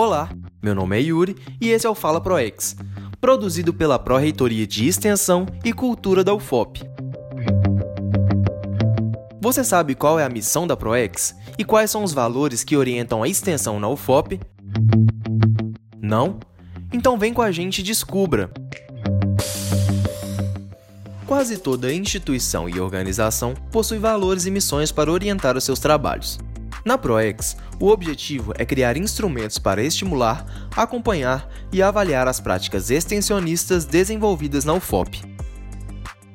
Olá, 0.00 0.30
meu 0.62 0.76
nome 0.76 0.96
é 0.96 1.02
Yuri 1.02 1.34
e 1.60 1.70
esse 1.70 1.84
é 1.84 1.90
o 1.90 1.94
Fala 1.94 2.20
ProEx, 2.20 2.76
produzido 3.20 3.74
pela 3.74 3.98
Pró-Reitoria 3.98 4.64
de 4.64 4.86
Extensão 4.86 5.44
e 5.64 5.72
Cultura 5.72 6.22
da 6.22 6.32
UFOP. 6.32 6.88
Você 9.40 9.64
sabe 9.64 9.96
qual 9.96 10.16
é 10.16 10.24
a 10.24 10.28
missão 10.28 10.68
da 10.68 10.76
ProEx 10.76 11.34
e 11.58 11.64
quais 11.64 11.90
são 11.90 12.04
os 12.04 12.12
valores 12.12 12.62
que 12.62 12.76
orientam 12.76 13.24
a 13.24 13.28
extensão 13.28 13.80
na 13.80 13.88
UFOP? 13.88 14.38
Não? 16.00 16.38
Então 16.92 17.18
vem 17.18 17.34
com 17.34 17.42
a 17.42 17.50
gente 17.50 17.80
e 17.80 17.82
descubra! 17.82 18.52
Quase 21.26 21.58
toda 21.58 21.92
instituição 21.92 22.68
e 22.68 22.78
organização 22.78 23.52
possui 23.72 23.98
valores 23.98 24.46
e 24.46 24.50
missões 24.52 24.92
para 24.92 25.10
orientar 25.10 25.56
os 25.56 25.64
seus 25.64 25.80
trabalhos. 25.80 26.38
Na 26.88 26.96
ProEx, 26.96 27.54
o 27.78 27.88
objetivo 27.88 28.54
é 28.56 28.64
criar 28.64 28.96
instrumentos 28.96 29.58
para 29.58 29.82
estimular, 29.82 30.70
acompanhar 30.74 31.46
e 31.70 31.82
avaliar 31.82 32.26
as 32.26 32.40
práticas 32.40 32.90
extensionistas 32.90 33.84
desenvolvidas 33.84 34.64
na 34.64 34.72
UFOP. 34.72 35.22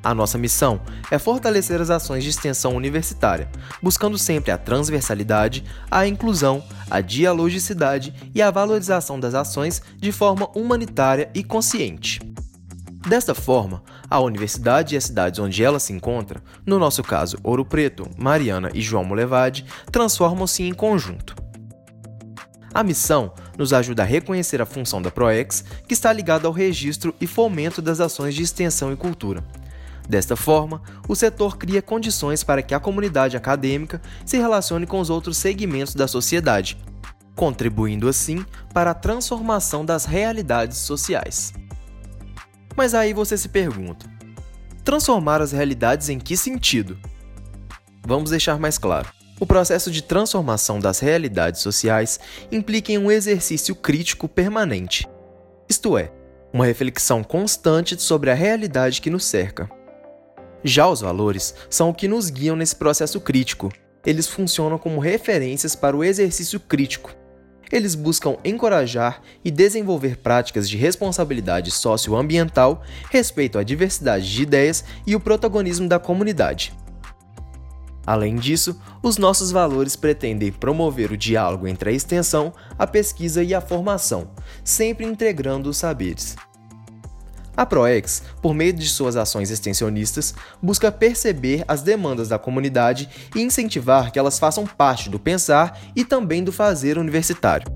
A 0.04 0.14
nossa 0.14 0.38
missão 0.38 0.80
é 1.10 1.18
fortalecer 1.18 1.82
as 1.82 1.90
ações 1.90 2.24
de 2.24 2.30
extensão 2.30 2.76
universitária, 2.76 3.50
buscando 3.82 4.16
sempre 4.16 4.52
a 4.52 4.58
transversalidade, 4.60 5.64
a 5.90 6.06
inclusão, 6.06 6.64
a 6.88 7.02
dialogicidade 7.02 8.14
e 8.36 8.40
a 8.40 8.52
valorização 8.52 9.20
das 9.20 9.34
ações 9.34 9.82
de 9.98 10.12
forma 10.12 10.48
humanitária 10.54 11.32
e 11.34 11.44
consciente. 11.44 12.20
Desta 13.08 13.36
forma, 13.36 13.84
a 14.10 14.20
universidade 14.22 14.96
e 14.96 14.98
as 14.98 15.04
cidades 15.04 15.38
onde 15.38 15.62
ela 15.62 15.78
se 15.78 15.92
encontra, 15.92 16.42
no 16.66 16.80
nosso 16.80 17.04
caso 17.04 17.38
Ouro 17.44 17.66
Preto, 17.66 18.10
Mariana 18.18 18.70
e 18.74 18.82
João 18.82 19.04
Molevade, 19.04 19.66
transformam-se 19.92 20.64
em 20.64 20.74
conjunto. 20.74 21.36
A 22.74 22.82
missão 22.82 23.34
nos 23.58 23.74
ajuda 23.74 24.04
a 24.04 24.06
reconhecer 24.06 24.62
a 24.62 24.66
função 24.66 25.02
da 25.02 25.12
PROEX, 25.12 25.66
que 25.86 25.94
está 25.94 26.14
ligada 26.14 26.48
ao 26.48 26.54
registro 26.54 27.14
e 27.20 27.28
fomento 27.28 27.82
das 27.82 28.00
ações 28.00 28.34
de 28.34 28.42
extensão 28.42 28.92
e 28.92 28.96
cultura. 28.96 29.44
Desta 30.08 30.36
forma, 30.36 30.82
o 31.08 31.16
setor 31.16 31.58
cria 31.58 31.82
condições 31.82 32.44
para 32.44 32.62
que 32.62 32.74
a 32.74 32.80
comunidade 32.80 33.36
acadêmica 33.36 34.02
se 34.26 34.38
relacione 34.38 34.88
com 34.88 35.00
os 35.00 35.10
outros 35.10 35.38
segmentos 35.38 35.94
da 35.94 36.08
sociedade, 36.08 36.78
contribuindo 37.36 38.08
assim 38.08 38.46
para 38.74 38.92
a 38.92 38.96
transformação 38.96 39.86
das 39.86 40.06
realidades 40.06 40.78
sociais. 40.80 41.54
Mas 42.76 42.94
aí 42.94 43.14
você 43.14 43.38
se 43.38 43.50
pergunta: 43.50 44.06
transformar 44.84 45.42
as 45.42 45.52
realidades 45.52 46.10
em 46.10 46.20
que 46.20 46.36
sentido? 46.36 46.98
Vamos 48.06 48.32
deixar 48.32 48.60
mais 48.60 48.78
claro. 48.78 49.10
O 49.40 49.46
processo 49.46 49.92
de 49.92 50.02
transformação 50.02 50.80
das 50.80 51.00
realidades 51.00 51.62
sociais 51.62 52.20
implica 52.52 52.92
em 52.92 52.98
um 52.98 53.12
exercício 53.12 53.76
crítico 53.76 54.28
permanente, 54.28 55.08
isto 55.68 55.98
é, 55.98 56.12
uma 56.54 56.66
reflexão 56.66 57.24
constante 57.24 58.00
sobre 58.00 58.30
a 58.30 58.34
realidade 58.34 59.02
que 59.02 59.10
nos 59.10 59.26
cerca. 59.26 59.70
Já 60.64 60.88
os 60.88 61.02
valores 61.02 61.54
são 61.70 61.90
o 61.90 61.94
que 61.94 62.08
nos 62.08 62.30
guiam 62.30 62.56
nesse 62.56 62.76
processo 62.76 63.20
crítico. 63.20 63.72
Eles 64.06 64.28
funcionam 64.28 64.78
como 64.78 65.00
referências 65.00 65.76
para 65.76 65.98
o 65.98 66.04
exercício 66.04 66.60
crítico, 66.60 67.14
eles 67.74 67.96
buscam 67.96 68.38
encorajar 68.46 69.20
e 69.44 69.50
desenvolver 69.50 70.18
práticas 70.18 70.70
de 70.70 70.78
responsabilidade 70.78 71.72
socioambiental, 71.72 72.84
respeito 73.10 73.58
à 73.58 73.64
diversidade 73.64 74.32
de 74.32 74.44
ideias 74.44 74.86
e 75.08 75.16
o 75.16 75.20
protagonismo 75.20 75.90
da 75.90 75.98
comunidade. 75.98 76.72
Além 78.06 78.36
disso, 78.36 78.80
os 79.02 79.18
nossos 79.18 79.50
valores 79.50 79.96
pretendem 79.96 80.52
promover 80.52 81.12
o 81.12 81.18
diálogo 81.18 81.68
entre 81.68 81.90
a 81.90 81.94
extensão, 81.94 82.54
a 82.78 82.86
pesquisa 82.86 83.42
e 83.42 83.56
a 83.56 83.62
formação, 83.62 84.30
sempre 84.64 85.04
integrando 85.04 85.68
os 85.68 85.78
saberes. 85.78 86.36
A 87.56 87.68
ProEx, 87.68 88.24
por 88.42 88.56
meio 88.56 88.74
de 88.74 88.90
suas 88.90 89.16
ações 89.16 89.52
extensionistas, 89.52 90.34
busca 90.62 90.92
perceber 90.92 91.64
as 91.68 91.84
demandas 91.84 92.30
da 92.30 92.40
comunidade 92.40 93.08
e 93.36 93.42
incentivar 93.42 94.12
que 94.12 94.18
elas 94.18 94.40
façam 94.40 94.66
parte 94.66 95.08
do 95.08 95.20
pensar 95.20 95.80
e 95.96 96.04
também 96.04 96.44
do 96.44 96.52
fazer 96.52 96.98
universitário. 96.98 97.72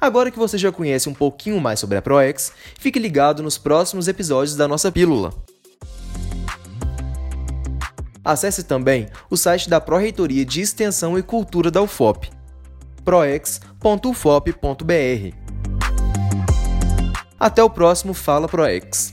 Agora 0.00 0.32
que 0.32 0.38
você 0.38 0.58
já 0.58 0.72
conhece 0.72 1.08
um 1.08 1.14
pouquinho 1.14 1.60
mais 1.60 1.78
sobre 1.78 1.96
a 1.96 2.02
ProEx, 2.02 2.52
fique 2.80 2.98
ligado 2.98 3.40
nos 3.40 3.56
próximos 3.56 4.08
episódios 4.08 4.56
da 4.56 4.66
nossa 4.66 4.90
pílula. 4.90 5.32
Acesse 8.24 8.64
também 8.64 9.06
o 9.30 9.36
site 9.36 9.70
da 9.70 9.80
Pró-Reitoria 9.80 10.44
de 10.44 10.60
Extensão 10.60 11.16
e 11.16 11.22
Cultura 11.22 11.70
da 11.70 11.80
UFOP, 11.80 12.28
proex.ufop.br 13.04 15.41
até 17.42 17.62
o 17.62 17.68
próximo 17.68 18.14
Fala 18.14 18.46
ProEx. 18.46 19.12